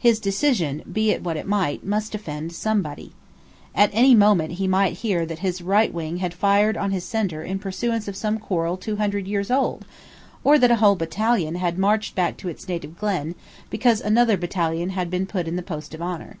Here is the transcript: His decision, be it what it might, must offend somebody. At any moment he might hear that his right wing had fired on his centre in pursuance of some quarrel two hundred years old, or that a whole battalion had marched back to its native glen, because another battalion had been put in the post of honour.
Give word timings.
His 0.00 0.18
decision, 0.18 0.82
be 0.92 1.12
it 1.12 1.22
what 1.22 1.36
it 1.36 1.46
might, 1.46 1.86
must 1.86 2.12
offend 2.12 2.52
somebody. 2.52 3.12
At 3.72 3.90
any 3.92 4.16
moment 4.16 4.54
he 4.54 4.66
might 4.66 4.94
hear 4.94 5.24
that 5.24 5.38
his 5.46 5.62
right 5.62 5.94
wing 5.94 6.16
had 6.16 6.34
fired 6.34 6.76
on 6.76 6.90
his 6.90 7.04
centre 7.04 7.44
in 7.44 7.60
pursuance 7.60 8.08
of 8.08 8.16
some 8.16 8.38
quarrel 8.40 8.76
two 8.76 8.96
hundred 8.96 9.28
years 9.28 9.48
old, 9.48 9.84
or 10.42 10.58
that 10.58 10.72
a 10.72 10.82
whole 10.82 10.96
battalion 10.96 11.54
had 11.54 11.78
marched 11.78 12.16
back 12.16 12.36
to 12.38 12.48
its 12.48 12.66
native 12.66 12.98
glen, 12.98 13.36
because 13.70 14.00
another 14.00 14.36
battalion 14.36 14.90
had 14.90 15.08
been 15.08 15.24
put 15.24 15.46
in 15.46 15.54
the 15.54 15.62
post 15.62 15.94
of 15.94 16.02
honour. 16.02 16.36